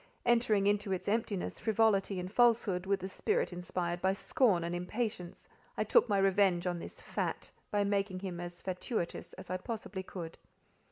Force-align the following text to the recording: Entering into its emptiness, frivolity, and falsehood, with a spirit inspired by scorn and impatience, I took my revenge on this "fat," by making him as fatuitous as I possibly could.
Entering 0.25 0.65
into 0.65 0.91
its 0.91 1.07
emptiness, 1.07 1.59
frivolity, 1.59 2.19
and 2.19 2.31
falsehood, 2.31 2.87
with 2.87 3.03
a 3.03 3.07
spirit 3.07 3.53
inspired 3.53 4.01
by 4.01 4.13
scorn 4.13 4.63
and 4.63 4.73
impatience, 4.73 5.47
I 5.77 5.83
took 5.83 6.09
my 6.09 6.17
revenge 6.17 6.65
on 6.65 6.79
this 6.79 6.99
"fat," 6.99 7.51
by 7.69 7.83
making 7.83 8.21
him 8.21 8.39
as 8.39 8.63
fatuitous 8.63 9.33
as 9.33 9.51
I 9.51 9.57
possibly 9.57 10.01
could. 10.01 10.39